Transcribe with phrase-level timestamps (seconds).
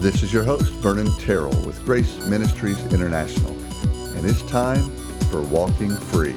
[0.00, 3.50] This is your host, Vernon Terrell with Grace Ministries International,
[4.16, 4.88] and it's time
[5.28, 6.36] for Walking Free.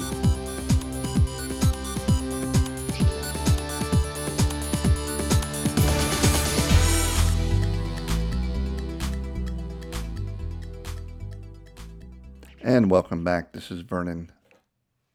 [12.64, 13.52] And welcome back.
[13.52, 14.32] This is Vernon.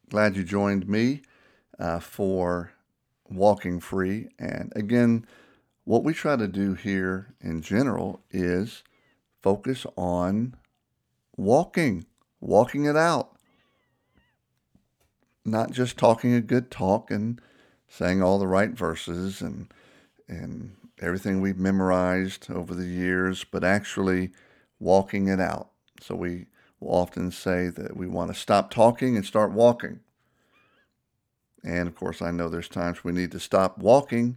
[0.08, 1.20] Glad you joined me
[1.78, 2.72] uh, for
[3.28, 4.30] Walking Free.
[4.38, 5.26] And again,
[5.88, 8.82] what we try to do here in general is
[9.40, 10.54] focus on
[11.34, 12.04] walking,
[12.42, 13.30] walking it out.
[15.46, 17.40] Not just talking a good talk and
[17.88, 19.72] saying all the right verses and
[20.28, 24.32] and everything we've memorized over the years, but actually
[24.78, 25.70] walking it out.
[26.02, 26.48] So we
[26.80, 30.00] will often say that we want to stop talking and start walking.
[31.64, 34.36] And of course, I know there's times we need to stop walking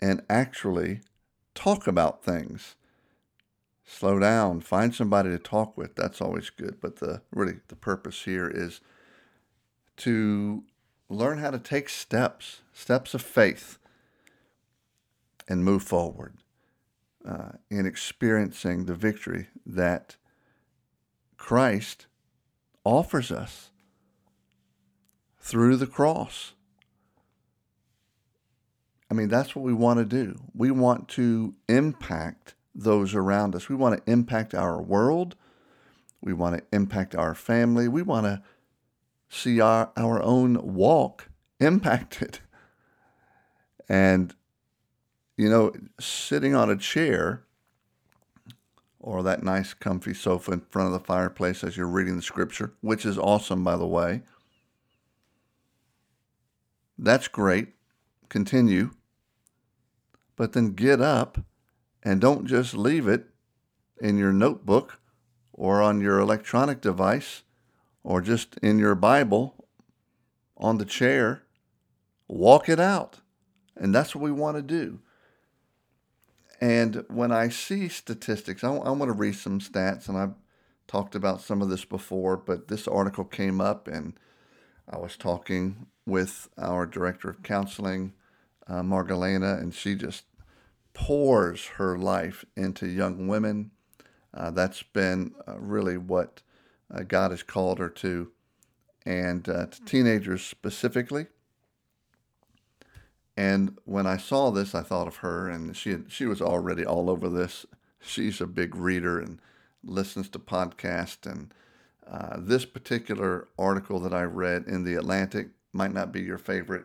[0.00, 1.00] and actually
[1.54, 2.76] talk about things.
[3.86, 5.94] Slow down, find somebody to talk with.
[5.94, 6.80] That's always good.
[6.80, 8.80] But the really the purpose here is
[9.98, 10.64] to
[11.08, 13.78] learn how to take steps, steps of faith,
[15.48, 16.34] and move forward
[17.28, 20.16] uh, in experiencing the victory that
[21.36, 22.06] Christ
[22.84, 23.70] offers us
[25.38, 26.54] through the cross.
[29.14, 30.40] I mean, that's what we want to do.
[30.56, 33.68] We want to impact those around us.
[33.68, 35.36] We want to impact our world.
[36.20, 37.86] We want to impact our family.
[37.86, 38.42] We want to
[39.28, 41.28] see our, our own walk
[41.60, 42.40] impacted.
[43.88, 44.34] And,
[45.36, 47.44] you know, sitting on a chair
[48.98, 52.72] or that nice comfy sofa in front of the fireplace as you're reading the scripture,
[52.80, 54.22] which is awesome, by the way.
[56.98, 57.74] That's great.
[58.28, 58.90] Continue
[60.36, 61.38] but then get up
[62.02, 63.26] and don't just leave it
[64.00, 64.98] in your notebook
[65.52, 67.42] or on your electronic device
[68.02, 69.66] or just in your Bible
[70.56, 71.42] on the chair.
[72.28, 73.20] Walk it out.
[73.76, 75.00] And that's what we want to do.
[76.60, 80.34] And when I see statistics, I, I want to read some stats, and I've
[80.86, 84.14] talked about some of this before, but this article came up, and
[84.88, 88.12] I was talking with our director of counseling
[88.66, 90.24] uh, Margalena, and she just
[90.92, 93.70] pours her life into young women.
[94.32, 96.42] Uh, that's been uh, really what
[96.92, 98.30] uh, God has called her to,
[99.04, 101.26] and uh, to teenagers specifically.
[103.36, 106.84] And when I saw this, I thought of her, and she had, she was already
[106.86, 107.66] all over this.
[108.00, 109.40] She's a big reader and
[109.82, 111.30] listens to podcasts.
[111.30, 111.52] And
[112.06, 116.84] uh, this particular article that I read in the Atlantic might not be your favorite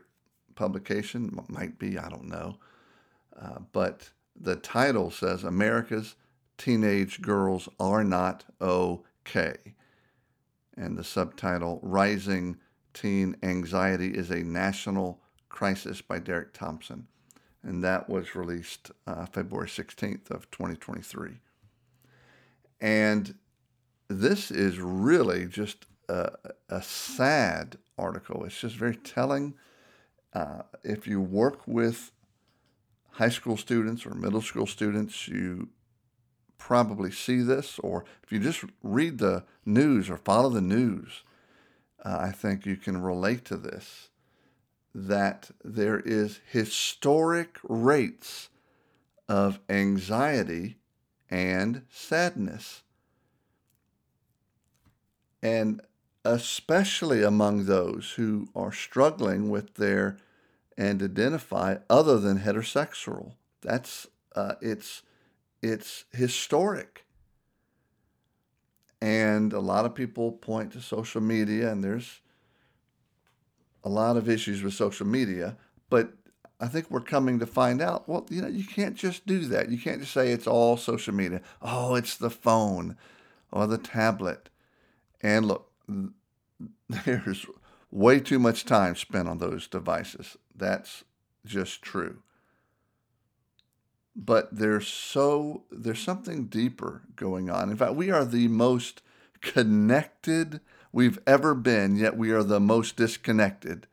[0.59, 1.39] publication.
[1.47, 2.57] Might be, I don't know.
[3.41, 6.15] Uh, but the title says America's
[6.57, 9.55] Teenage Girls Are Not Okay.
[10.75, 12.57] And the subtitle Rising
[12.93, 17.07] Teen Anxiety is a National Crisis by Derek Thompson.
[17.63, 21.39] And that was released uh, February 16th of 2023.
[22.81, 23.35] And
[24.09, 26.31] this is really just a,
[26.67, 28.43] a sad article.
[28.43, 29.53] It's just very telling
[30.33, 32.11] uh, if you work with
[33.11, 35.69] high school students or middle school students, you
[36.57, 41.23] probably see this, or if you just read the news or follow the news,
[42.05, 44.09] uh, I think you can relate to this
[44.93, 48.49] that there is historic rates
[49.27, 50.77] of anxiety
[51.29, 52.81] and sadness.
[55.41, 55.81] And
[56.25, 60.17] especially among those who are struggling with their
[60.77, 63.33] and identify other than heterosexual.
[63.61, 65.03] That's uh, it's
[65.61, 67.05] it's historic.
[69.01, 72.19] And a lot of people point to social media, and there's
[73.83, 75.57] a lot of issues with social media.
[75.89, 76.13] But
[76.59, 79.69] I think we're coming to find out, well, you know, you can't just do that.
[79.69, 81.41] You can't just say it's all social media.
[81.61, 82.97] Oh, it's the phone
[83.51, 84.49] or the tablet.
[85.21, 85.68] And look,
[87.05, 87.45] there's
[87.91, 90.37] way too much time spent on those devices.
[90.55, 91.03] That's
[91.45, 92.21] just true.
[94.15, 97.69] But there's so there's something deeper going on.
[97.69, 99.01] In fact, we are the most
[99.41, 100.59] connected
[100.91, 103.87] we've ever been, yet we are the most disconnected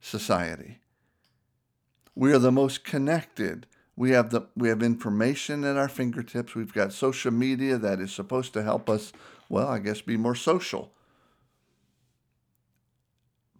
[0.00, 0.80] society.
[2.14, 3.66] We are the most connected.
[3.96, 6.54] We have the we have information at our fingertips.
[6.54, 9.12] We've got social media that is supposed to help us,
[9.52, 10.92] well, I guess be more social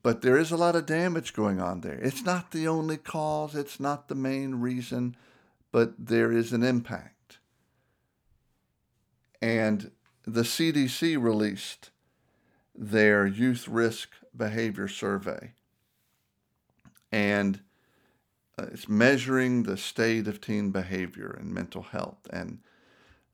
[0.02, 1.98] but there is a lot of damage going on there.
[2.02, 5.16] It's not the only cause, it's not the main reason,
[5.70, 7.38] but there is an impact.
[9.40, 9.92] And
[10.24, 11.90] the CDC released
[12.74, 15.52] their youth risk behavior survey.
[17.12, 17.60] And
[18.58, 22.26] uh, it's measuring the state of teen behavior and mental health.
[22.30, 22.58] And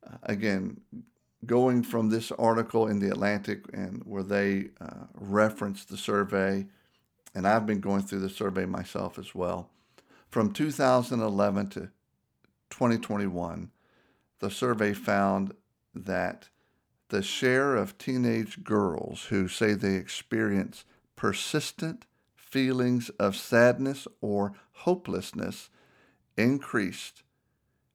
[0.06, 0.80] uh, again,
[1.46, 6.66] going from this article in the Atlantic and where they uh, referenced the survey,
[7.34, 9.70] and I've been going through the survey myself as well.
[10.28, 11.80] From 2011 to
[12.70, 13.70] 2021,
[14.40, 15.54] the survey found
[15.94, 16.48] that
[17.08, 20.84] the share of teenage girls who say they experience
[21.16, 22.04] persistent
[22.36, 25.70] feelings of sadness or hopelessness
[26.36, 27.22] increased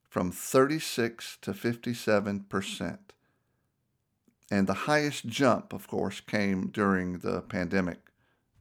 [0.09, 3.13] from 36 to 57 percent.
[4.51, 7.99] And the highest jump, of course, came during the pandemic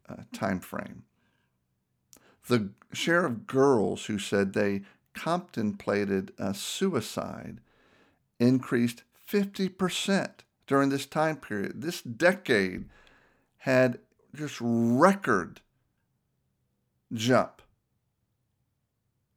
[0.09, 1.05] uh, time frame.
[2.49, 4.83] The share of girls who said they
[5.15, 7.61] contemplated a suicide
[8.39, 10.31] increased 50%
[10.67, 11.83] during this time period.
[11.83, 12.87] This decade
[13.59, 13.99] had
[14.35, 15.61] just record
[17.13, 17.63] jump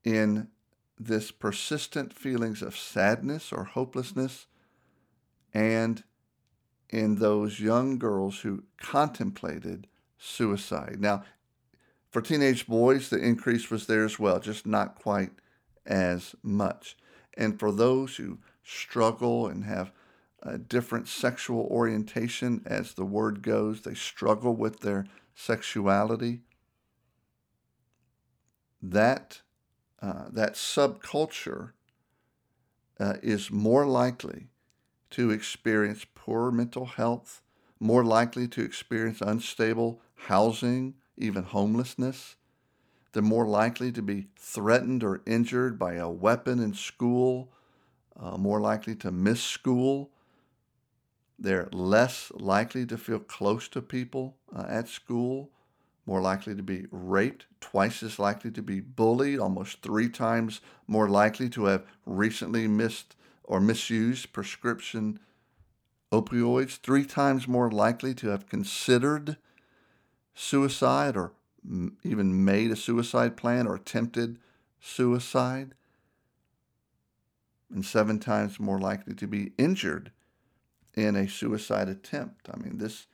[0.03, 0.47] in
[0.97, 4.47] this persistent feelings of sadness or hopelessness
[5.53, 6.03] and
[6.95, 9.85] in those young girls who contemplated
[10.17, 10.95] suicide.
[10.97, 11.25] Now,
[12.09, 15.31] for teenage boys, the increase was there as well, just not quite
[15.85, 16.95] as much.
[17.35, 19.91] And for those who struggle and have
[20.41, 25.05] a different sexual orientation, as the word goes, they struggle with their
[25.35, 26.43] sexuality,
[28.81, 29.41] that,
[30.01, 31.73] uh, that subculture
[33.01, 34.47] uh, is more likely
[35.09, 37.43] to experience poor mental health,
[37.79, 42.35] more likely to experience unstable housing, even homelessness.
[43.13, 47.51] They're more likely to be threatened or injured by a weapon in school,
[48.19, 50.09] uh, more likely to miss school.
[51.37, 55.51] They're less likely to feel close to people uh, at school,
[56.07, 61.07] more likely to be raped, twice as likely to be bullied, almost three times more
[61.07, 65.19] likely to have recently missed or misused prescription
[66.11, 69.37] opioids, three times more likely to have considered
[70.33, 71.33] suicide or
[72.03, 74.37] even made a suicide plan or attempted
[74.79, 75.73] suicide,
[77.73, 80.11] and seven times more likely to be injured
[80.93, 82.47] in a suicide attempt.
[82.53, 83.07] I mean, this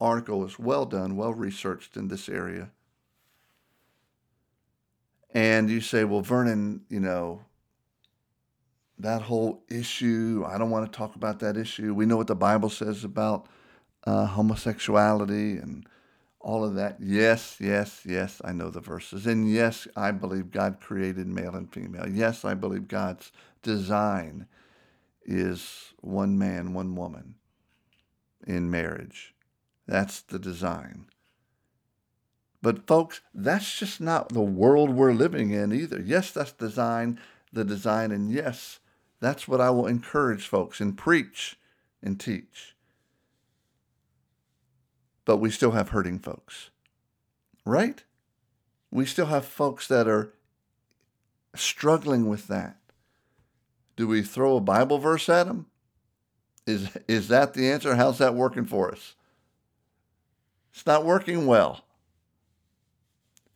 [0.00, 2.70] article is well done, well researched in this area.
[5.32, 7.44] And you say, well, Vernon, you know,
[9.02, 11.94] that whole issue, I don't want to talk about that issue.
[11.94, 13.46] We know what the Bible says about
[14.04, 15.86] uh, homosexuality and
[16.40, 16.96] all of that.
[17.00, 19.26] Yes, yes, yes, I know the verses.
[19.26, 22.08] And yes, I believe God created male and female.
[22.08, 23.30] Yes, I believe God's
[23.62, 24.46] design
[25.24, 27.36] is one man, one woman
[28.46, 29.34] in marriage.
[29.86, 31.06] That's the design.
[32.62, 36.00] But folks, that's just not the world we're living in either.
[36.00, 37.18] Yes, that's design,
[37.52, 38.80] the design, and yes,
[39.20, 41.58] that's what I will encourage folks and preach
[42.02, 42.74] and teach.
[45.24, 46.70] But we still have hurting folks,
[47.64, 48.02] right?
[48.90, 50.32] We still have folks that are
[51.54, 52.76] struggling with that.
[53.96, 55.66] Do we throw a Bible verse at them?
[56.66, 57.94] Is, is that the answer?
[57.94, 59.14] How's that working for us?
[60.72, 61.84] It's not working well.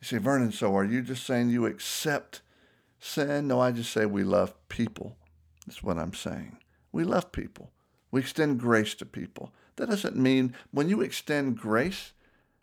[0.00, 2.42] You say, Vernon, so are you just saying you accept
[2.98, 3.48] sin?
[3.48, 5.16] No, I just say we love people.
[5.66, 6.58] That's what I'm saying.
[6.92, 7.70] We love people.
[8.10, 9.52] We extend grace to people.
[9.76, 12.12] That doesn't mean when you extend grace,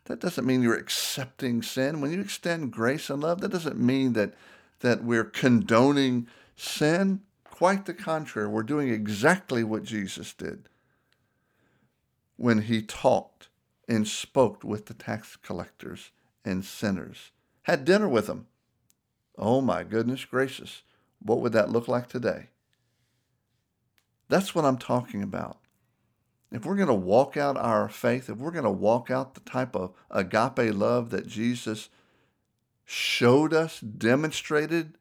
[0.05, 2.01] that doesn't mean you're accepting sin.
[2.01, 4.33] When you extend grace and love, that doesn't mean that
[4.79, 7.21] that we're condoning sin.
[7.43, 10.67] Quite the contrary, we're doing exactly what Jesus did
[12.35, 13.49] when he talked
[13.87, 16.11] and spoke with the tax collectors
[16.43, 17.31] and sinners,
[17.63, 18.47] had dinner with them.
[19.37, 20.81] Oh my goodness gracious,
[21.19, 22.47] what would that look like today?
[24.31, 25.57] That's what I'm talking about.
[26.53, 29.41] If we're going to walk out our faith, if we're going to walk out the
[29.41, 31.89] type of agape love that Jesus
[32.85, 34.97] showed us, demonstrated,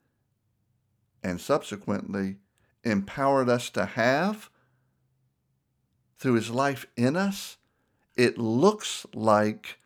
[1.23, 2.39] and subsequently
[2.83, 4.51] empowered us to have
[6.19, 7.57] through his life in us,
[8.17, 9.79] it looks like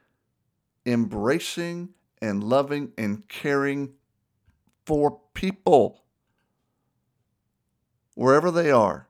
[0.86, 1.90] embracing
[2.22, 3.92] and loving and caring
[4.86, 6.02] for people
[8.14, 9.03] wherever they are.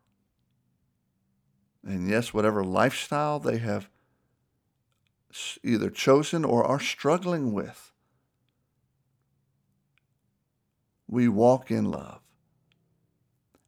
[1.84, 3.88] And yes, whatever lifestyle they have
[5.62, 7.92] either chosen or are struggling with,
[11.08, 12.20] we walk in love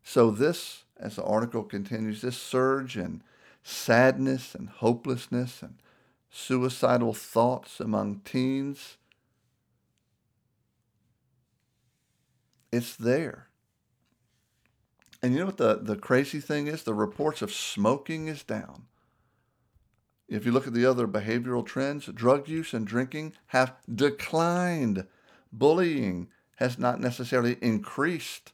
[0.03, 3.23] So, this, as the article continues, this surge in
[3.63, 5.75] sadness and hopelessness and
[6.31, 8.99] suicidal thoughts among teens,
[12.71, 13.49] it's there.
[15.23, 16.83] And you know what the, the crazy thing is?
[16.83, 18.87] The reports of smoking is down.
[20.29, 25.07] If you look at the other behavioral trends, drug use and drinking have declined.
[25.53, 28.53] Bullying has not necessarily increased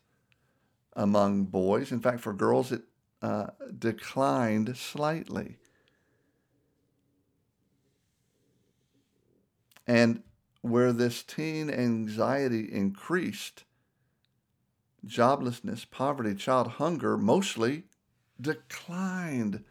[0.95, 1.91] among boys.
[1.91, 2.83] In fact, for girls, it
[3.23, 3.47] uh,
[3.79, 5.57] declined slightly.
[9.87, 10.23] And
[10.61, 13.65] where this teen anxiety increased,
[15.07, 17.85] joblessness, poverty, child hunger mostly
[18.41, 19.65] declined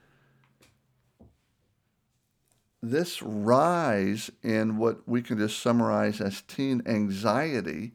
[2.82, 7.94] this rise in what we can just summarize as teen anxiety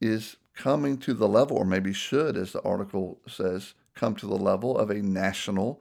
[0.00, 4.36] is coming to the level, or maybe should, as the article says, come to the
[4.36, 5.80] level of a national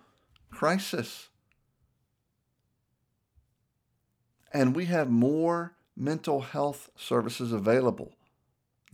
[0.49, 1.29] crisis.
[4.53, 8.13] And we have more mental health services available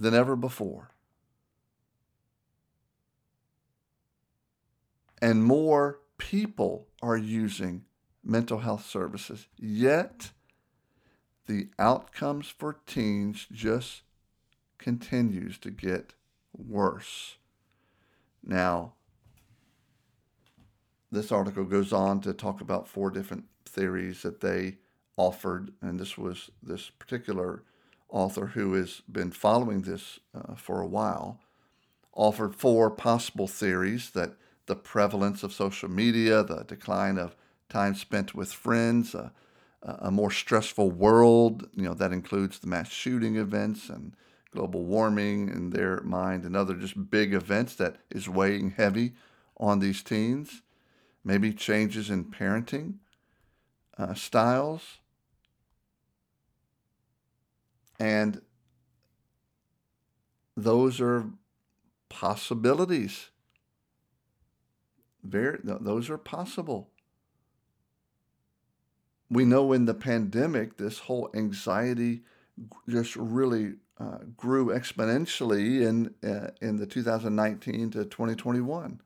[0.01, 0.89] than ever before.
[5.21, 7.85] And more people are using
[8.23, 9.45] mental health services.
[9.57, 10.31] Yet,
[11.45, 14.01] the outcomes for teens just
[14.79, 16.13] continues to get
[16.57, 17.37] worse.
[18.43, 18.93] Now,
[21.11, 24.77] this article goes on to talk about four different theories that they
[25.15, 27.63] offered, and this was this particular
[28.11, 31.39] author who has been following this uh, for a while,
[32.13, 34.33] offered four possible theories that
[34.67, 37.35] the prevalence of social media, the decline of
[37.69, 39.29] time spent with friends, uh,
[39.83, 44.15] a more stressful world, you know, that includes the mass shooting events and
[44.51, 49.13] global warming in their mind and other just big events that is weighing heavy
[49.57, 50.61] on these teens.
[51.23, 52.95] Maybe changes in parenting
[53.97, 54.99] uh, styles.
[58.01, 58.41] And
[60.57, 61.29] those are
[62.09, 63.29] possibilities.
[65.23, 66.91] Very, those are possible
[69.31, 72.21] we know in the pandemic, this whole anxiety
[72.89, 79.01] just really uh, grew exponentially in uh, in the 2019 to 2021,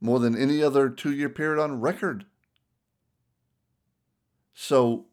[0.00, 2.24] more than any other two-year period on record.
[4.54, 5.04] So,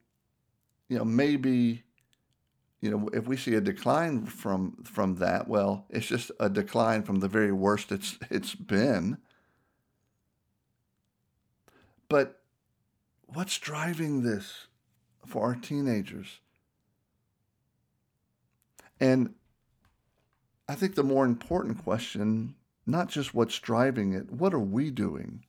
[0.88, 1.83] you know, maybe,
[2.84, 7.04] you know, if we see a decline from from that, well, it's just a decline
[7.04, 9.18] from the very worst it's it's been.
[12.10, 12.44] But
[13.34, 14.68] What's driving this
[15.26, 16.40] for our teenagers?
[19.00, 19.34] And
[20.70, 22.54] I think the more important question,
[22.86, 25.46] not just what's driving it, what are we doing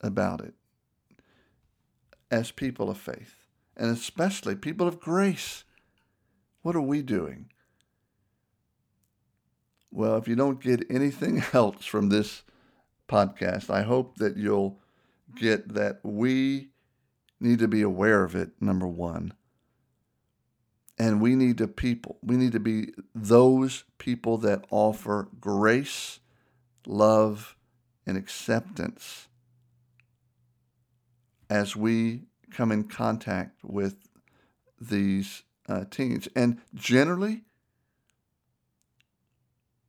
[0.00, 0.54] about it
[2.30, 3.44] as people of faith,
[3.76, 5.64] and especially people of grace?
[6.62, 7.50] What are we doing?
[9.90, 12.42] Well, if you don't get anything else from this
[13.08, 14.80] podcast, I hope that you'll
[15.34, 16.68] get that we
[17.40, 19.32] need to be aware of it, number one.
[20.98, 26.18] And we need to people, we need to be those people that offer grace,
[26.86, 27.56] love,
[28.04, 29.28] and acceptance
[31.48, 33.96] as we come in contact with
[34.80, 36.28] these uh, teens.
[36.34, 37.42] And generally,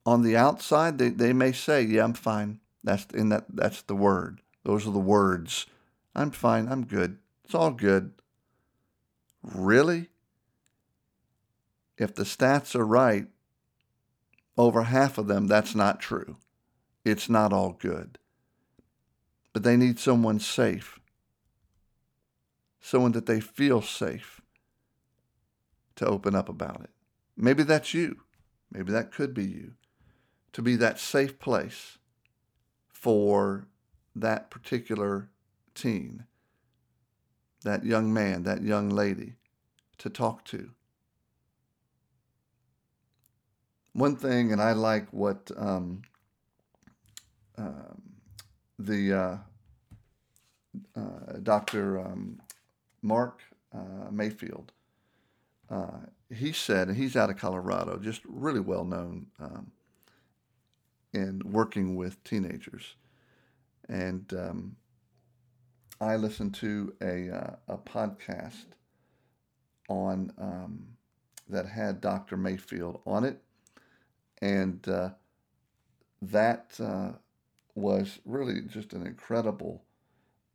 [0.05, 3.45] on the outside, they, they may say, "Yeah, I'm fine." That's in that.
[3.49, 4.41] That's the word.
[4.63, 5.65] Those are the words.
[6.15, 6.67] I'm fine.
[6.67, 7.17] I'm good.
[7.45, 8.11] It's all good.
[9.41, 10.09] Really?
[11.97, 13.27] If the stats are right,
[14.57, 16.37] over half of them, that's not true.
[17.05, 18.17] It's not all good.
[19.53, 20.99] But they need someone safe,
[22.79, 24.38] someone that they feel safe
[25.99, 26.89] to open up about it.
[27.37, 28.17] Maybe that's you.
[28.71, 29.73] Maybe that could be you.
[30.53, 31.97] To be that safe place
[32.91, 33.67] for
[34.15, 35.29] that particular
[35.75, 36.25] teen
[37.63, 39.35] that young man, that young lady
[39.97, 40.71] to talk to.
[43.93, 46.03] One thing, and I like what um,
[47.57, 47.93] uh,
[48.77, 49.37] the uh,
[50.95, 51.99] uh, Dr.
[51.99, 52.41] Um,
[53.01, 53.41] Mark
[53.73, 54.71] uh, Mayfield,
[55.69, 55.99] uh,
[56.33, 59.71] he said, and he's out of Colorado, just really well known um,
[61.13, 62.95] in working with teenagers.
[63.87, 64.75] And um,
[66.01, 68.65] I listened to a, uh, a podcast
[69.89, 70.87] on um,
[71.49, 72.37] that had Dr.
[72.37, 73.41] Mayfield on it,
[74.41, 75.09] and uh,
[76.21, 77.13] that uh,
[77.75, 79.83] was really just an incredible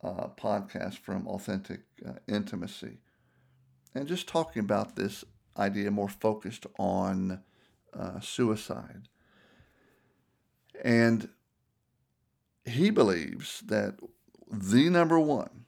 [0.02, 1.80] uh, podcast from Authentic
[2.28, 2.98] Intimacy.
[3.94, 5.24] And just talking about this
[5.56, 7.42] idea more focused on
[7.92, 9.08] uh, suicide.
[10.82, 11.28] And
[12.64, 13.96] he believes that
[14.50, 15.66] the number one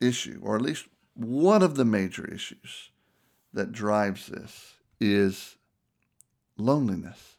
[0.00, 2.90] issue, or at least one of the major issues
[3.52, 5.56] that drives this, is
[6.56, 7.36] loneliness.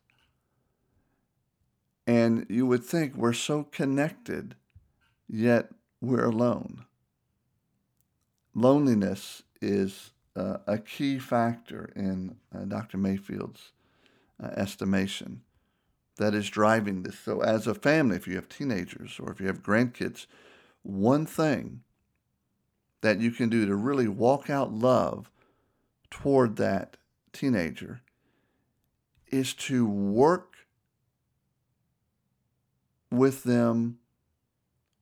[2.07, 4.55] And you would think we're so connected,
[5.27, 5.69] yet
[6.01, 6.85] we're alone.
[8.55, 12.97] Loneliness is uh, a key factor in uh, Dr.
[12.97, 13.73] Mayfield's
[14.41, 15.41] uh, estimation
[16.17, 17.19] that is driving this.
[17.19, 20.25] So, as a family, if you have teenagers or if you have grandkids,
[20.81, 21.81] one thing
[23.01, 25.29] that you can do to really walk out love
[26.09, 26.97] toward that
[27.33, 28.01] teenager
[29.29, 30.55] is to work
[33.11, 33.99] with them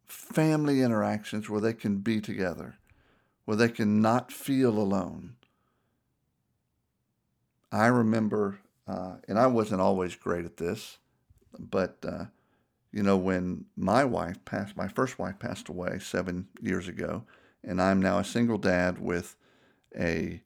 [0.06, 2.78] family interactions where they can be together,
[3.46, 5.36] where they can not feel alone.
[7.72, 11.00] I remember, uh, and I wasn't always great at this,
[11.58, 12.26] but uh,
[12.92, 17.24] you know, when my wife passed, my first wife passed away seven years ago,
[17.64, 19.36] and I'm now a single dad with
[19.98, 20.42] a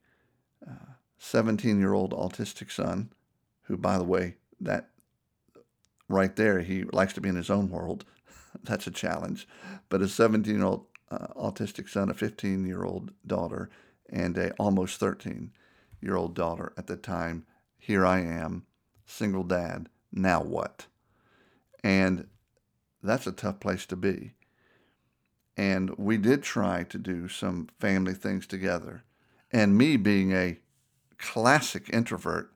[1.18, 3.12] 17 uh, year old autistic son,
[3.64, 4.90] who, by the way, that
[6.08, 8.06] right there, he likes to be in his own world.
[8.64, 9.48] That's a challenge.
[9.90, 13.70] But a 17 year old uh, autistic son, a 15 year old daughter,
[14.10, 15.52] and a almost 13
[16.02, 17.46] year old daughter at the time.
[17.78, 18.66] Here I am,
[19.06, 19.90] single dad.
[20.12, 20.88] Now what?
[21.84, 22.28] And
[23.02, 24.34] that's a tough place to be.
[25.56, 29.04] And we did try to do some family things together.
[29.52, 30.60] And me being a
[31.18, 32.54] classic introvert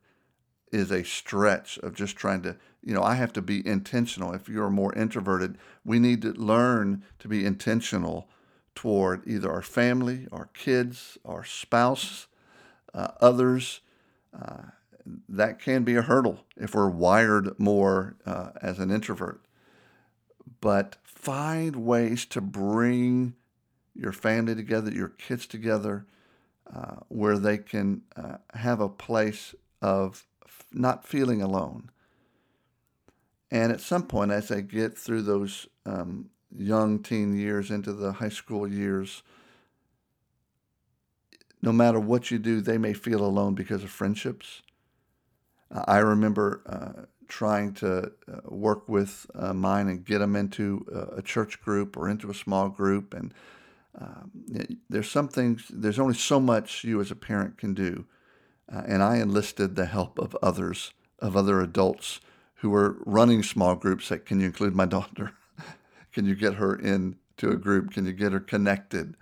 [0.72, 4.34] is a stretch of just trying to, you know, I have to be intentional.
[4.34, 8.30] If you're more introverted, we need to learn to be intentional
[8.76, 12.28] toward either our family, our kids, our spouse,
[12.94, 13.82] uh, others.
[14.34, 14.64] Uh,
[15.28, 19.44] that can be a hurdle if we're wired more uh, as an introvert.
[20.60, 23.36] But find ways to bring
[23.96, 26.06] your family together, your kids together,
[26.74, 30.26] uh, where they can uh, have a place of
[30.72, 31.90] not feeling alone.
[33.50, 38.14] And at some point, as they get through those um, young teen years into the
[38.14, 39.24] high school years,
[41.62, 44.62] no matter what you do, they may feel alone because of friendships.
[45.74, 50.86] Uh, I remember uh, trying to uh, work with uh, mine and get them into
[51.16, 53.14] a church group or into a small group.
[53.14, 53.34] And
[54.00, 54.32] um,
[54.90, 58.06] there's some things, there's only so much you as a parent can do.
[58.72, 62.20] Uh, and I enlisted the help of others, of other adults
[62.56, 64.10] who were running small groups.
[64.10, 65.34] That can you include my daughter?
[66.14, 67.92] Can you get her into a group?
[67.92, 69.16] Can you get her connected?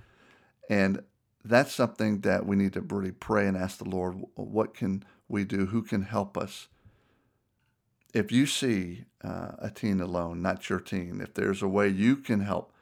[0.69, 1.03] And
[1.43, 5.43] that's something that we need to really pray and ask the Lord, what can we
[5.45, 5.67] do?
[5.67, 6.67] Who can help us?
[8.13, 12.17] If you see uh, a teen alone, not your teen, if there's a way you
[12.17, 12.73] can help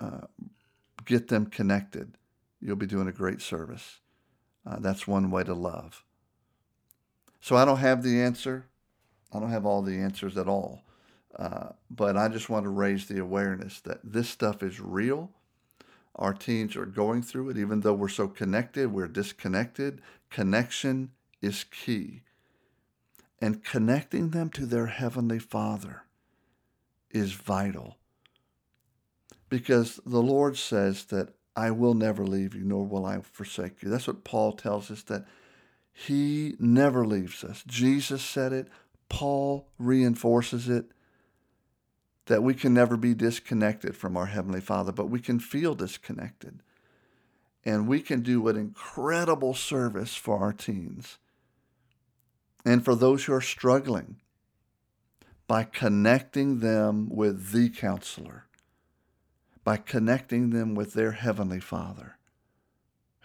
[0.00, 0.26] uh,
[1.04, 2.16] get them connected,
[2.60, 4.00] you'll be doing a great service.
[4.64, 6.04] Uh, that's one way to love.
[7.40, 8.66] So I don't have the answer.
[9.32, 10.82] I don't have all the answers at all.
[11.38, 15.30] Uh, but I just want to raise the awareness that this stuff is real.
[16.14, 20.02] Our teens are going through it, even though we're so connected, we're disconnected.
[20.30, 22.22] Connection is key.
[23.40, 26.04] And connecting them to their Heavenly Father
[27.10, 27.96] is vital.
[29.48, 33.88] Because the Lord says that I will never leave you, nor will I forsake you.
[33.88, 35.26] That's what Paul tells us that
[35.92, 37.62] he never leaves us.
[37.66, 38.68] Jesus said it.
[39.08, 40.86] Paul reinforces it
[42.26, 46.60] that we can never be disconnected from our Heavenly Father, but we can feel disconnected.
[47.64, 51.18] And we can do an incredible service for our teens
[52.64, 54.16] and for those who are struggling
[55.46, 58.46] by connecting them with the counselor
[59.64, 62.16] by connecting them with their Heavenly Father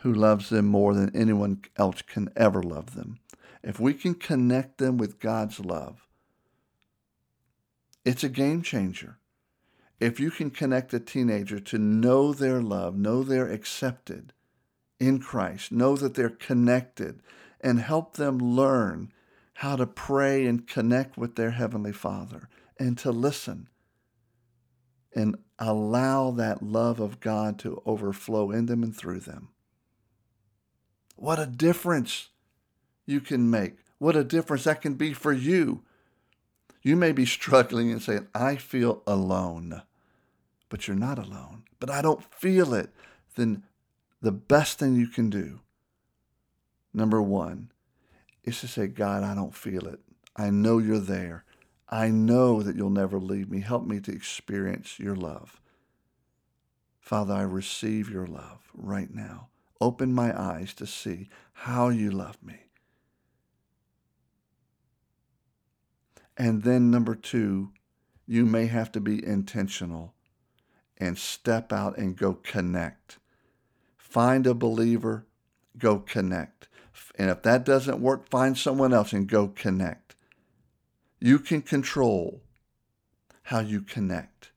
[0.02, 3.20] who loves them more than anyone else can ever love them.
[3.64, 6.07] If we can connect them with God's love,
[8.08, 9.17] it's a game changer.
[10.00, 14.32] If you can connect a teenager to know their love, know they're accepted
[14.98, 17.22] in Christ, know that they're connected,
[17.60, 19.12] and help them learn
[19.56, 22.48] how to pray and connect with their Heavenly Father
[22.80, 23.67] and to listen
[25.13, 29.50] and allow that love of God to overflow in them and through them.
[31.17, 32.30] What a difference
[33.06, 33.80] you can make.
[33.98, 35.84] What a difference that can be for you.
[36.82, 39.82] You may be struggling and saying, I feel alone.
[40.70, 41.63] But you're not alone.
[41.80, 42.90] But I don't feel it.
[43.36, 43.63] Then
[44.22, 45.60] the best thing you can do,
[46.94, 47.72] number one,
[48.44, 50.00] is to say, God, I don't feel it.
[50.36, 51.44] I know you're there.
[51.90, 53.62] I know that you'll never leave me.
[53.62, 55.62] Help me to experience your love.
[57.00, 59.48] Father, I receive your love right now.
[59.80, 62.67] Open my eyes to see how you love me.
[66.38, 67.71] And then, number two,
[68.28, 70.13] you may have to be intentional
[70.97, 73.17] and step out and go connect.
[73.95, 75.26] Find a believer,
[75.78, 76.67] go connect.
[77.17, 80.15] And if that doesn't work, find someone else and go connect.
[81.19, 82.41] You can control
[83.43, 84.52] how you connect.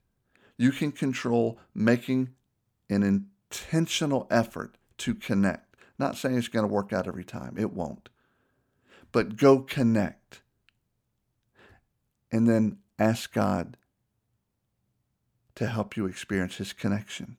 [0.57, 2.29] You can control making
[2.89, 5.75] an intentional effort to connect.
[5.97, 8.09] Not saying it's going to work out every time, it won't.
[9.11, 10.41] But go connect.
[12.31, 13.77] And then ask God
[15.55, 17.37] to help you experience his connection.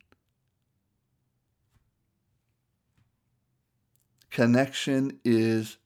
[4.30, 5.78] Connection is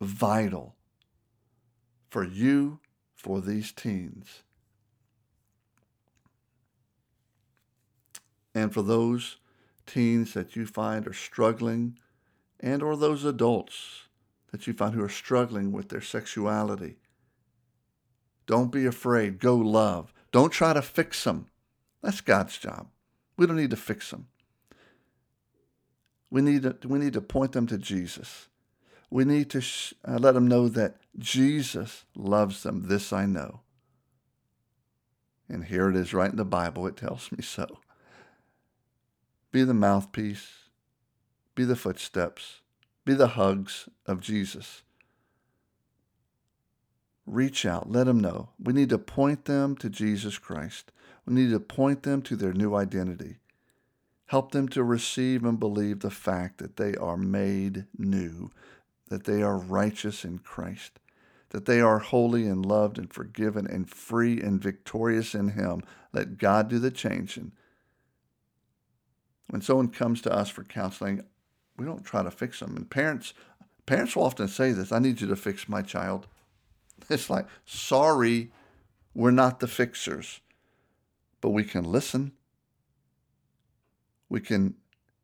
[0.00, 0.74] vital
[2.10, 2.80] for you,
[3.14, 4.42] for these teens.
[8.54, 9.38] And for those
[9.86, 11.98] teens that you find are struggling
[12.60, 14.04] and or those adults
[14.52, 16.98] that you find who are struggling with their sexuality.
[18.46, 19.38] Don't be afraid.
[19.40, 20.12] Go love.
[20.32, 21.46] Don't try to fix them.
[22.02, 22.88] That's God's job.
[23.36, 24.28] We don't need to fix them.
[26.30, 28.48] We need to, we need to point them to Jesus.
[29.10, 32.88] We need to sh- uh, let them know that Jesus loves them.
[32.88, 33.60] This I know.
[35.48, 36.86] And here it is right in the Bible.
[36.86, 37.78] It tells me so.
[39.52, 40.48] Be the mouthpiece,
[41.54, 42.60] be the footsteps,
[43.04, 44.82] be the hugs of Jesus.
[47.26, 48.50] Reach out, let them know.
[48.62, 50.92] We need to point them to Jesus Christ.
[51.26, 53.36] We need to point them to their new identity.
[54.26, 58.50] Help them to receive and believe the fact that they are made new,
[59.08, 60.98] that they are righteous in Christ,
[61.50, 65.82] that they are holy and loved and forgiven and free and victorious in Him.
[66.12, 67.52] Let God do the changing
[69.54, 71.22] when someone comes to us for counseling,
[71.76, 72.76] we don't try to fix them.
[72.76, 73.34] And parents,
[73.86, 76.26] parents will often say this: "I need you to fix my child."
[77.10, 78.50] It's like, sorry,
[79.14, 80.40] we're not the fixers,
[81.40, 82.32] but we can listen.
[84.28, 84.74] We can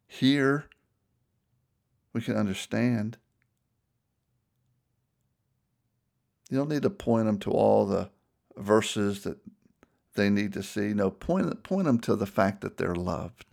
[0.06, 0.66] hear.
[2.12, 3.16] We can understand.
[6.50, 8.10] You don't need to point them to all the
[8.56, 9.38] verses that
[10.14, 10.92] they need to see.
[10.92, 13.44] No, point, point them to the fact that they're loved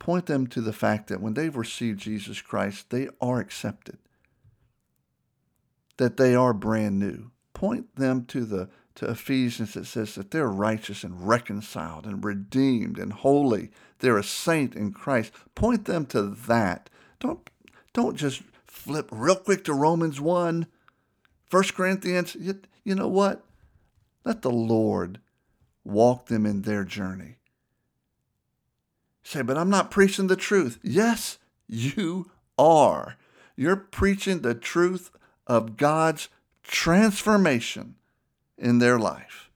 [0.00, 3.98] point them to the fact that when they've received Jesus Christ, they are accepted,
[6.00, 7.30] that they are brand new.
[7.52, 12.98] Point them to the to Ephesians that says that they're righteous and reconciled and redeemed
[12.98, 13.70] and holy.
[13.98, 15.30] They're a saint in Christ.
[15.54, 16.88] Point them to that.
[17.18, 17.50] Don't
[17.92, 20.66] don't just flip real quick to Romans 1,
[21.50, 22.34] 1 Corinthians.
[22.34, 23.44] You, you know what?
[24.24, 25.20] Let the Lord
[25.84, 27.36] walk them in their journey.
[29.22, 30.78] Say, but I'm not preaching the truth.
[30.82, 31.36] Yes,
[31.68, 33.16] you are.
[33.54, 35.10] You're preaching the truth
[35.50, 36.28] of God's
[36.62, 37.96] transformation
[38.56, 39.50] in their life.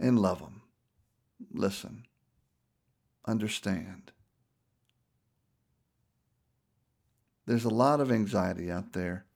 [0.00, 0.62] And love them.
[1.54, 2.06] Listen.
[3.24, 4.10] Understand.
[7.46, 9.26] There's a lot of anxiety out there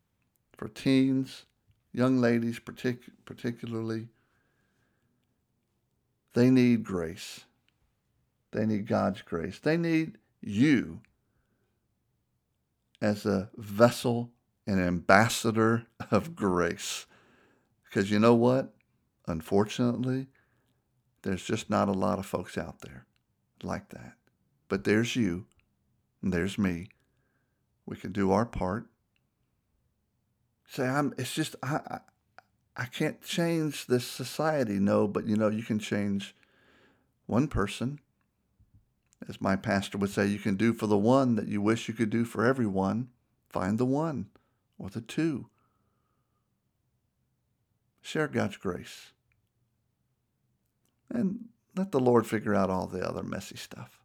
[0.58, 1.44] for teens,
[1.92, 4.08] young ladies partic- particularly
[6.32, 7.44] they need grace.
[8.50, 9.60] They need God's grace.
[9.60, 11.00] They need you
[13.00, 14.30] as a vessel,
[14.66, 17.06] an ambassador of grace.
[17.84, 18.74] Because you know what?
[19.26, 20.28] Unfortunately,
[21.22, 23.06] there's just not a lot of folks out there
[23.62, 24.14] like that.
[24.68, 25.46] But there's you,
[26.22, 26.88] and there's me.
[27.86, 28.86] We can do our part.
[30.68, 31.12] Say, I'm.
[31.18, 32.00] It's just I.
[32.76, 34.78] I can't change this society.
[34.78, 36.34] No, but you know, you can change
[37.26, 38.00] one person.
[39.28, 41.94] As my pastor would say, you can do for the one that you wish you
[41.94, 43.08] could do for everyone.
[43.48, 44.26] Find the one
[44.78, 45.48] or the two.
[48.00, 49.12] Share God's grace.
[51.10, 54.00] And let the Lord figure out all the other messy stuff.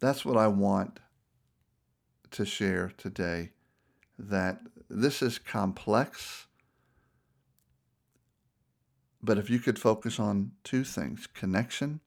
[0.00, 1.00] That's what I want
[2.32, 3.52] to share today
[4.18, 6.46] that this is complex,
[9.24, 12.00] but if you could focus on two things connection,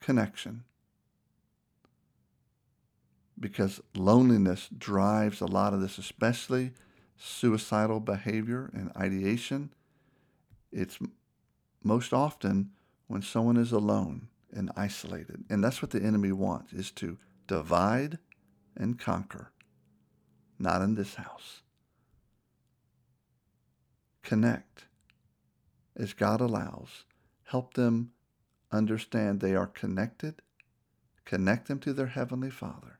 [0.00, 0.64] connection.
[3.38, 6.72] because loneliness drives a lot of this, especially
[7.16, 9.72] suicidal behavior and ideation.
[10.72, 10.98] It's
[11.82, 12.70] most often
[13.06, 15.44] when someone is alone and isolated.
[15.50, 18.18] And that's what the enemy wants is to divide
[18.76, 19.52] and conquer.
[20.58, 21.62] Not in this house.
[24.26, 24.86] Connect
[25.94, 27.04] as God allows.
[27.44, 28.10] Help them
[28.72, 30.42] understand they are connected.
[31.24, 32.98] Connect them to their Heavenly Father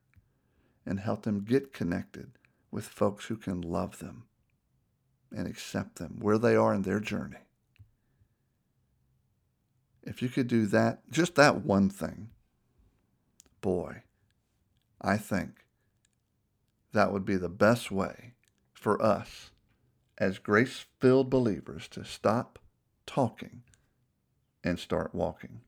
[0.87, 2.31] and help them get connected
[2.71, 4.27] with folks who can love them
[5.35, 7.49] and accept them where they are in their journey.
[10.05, 12.31] If you could do that, just that one thing,
[13.61, 14.05] boy,
[15.01, 15.65] I think
[16.93, 18.35] that would be the best way
[18.75, 19.51] for us
[20.19, 22.59] as grace filled believers to stop
[23.07, 23.63] talking
[24.65, 25.61] and start walking.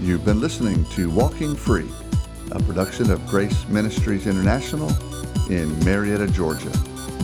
[0.00, 1.88] You've been listening to Walking Free,
[2.52, 4.90] a production of Grace Ministries International
[5.50, 6.70] in Marietta, Georgia.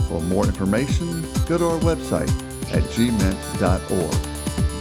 [0.07, 2.29] For more information, go to our website
[2.73, 4.11] at gmint.org.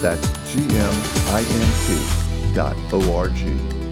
[0.00, 3.85] That's G-M-I-N-T dot O-R-G.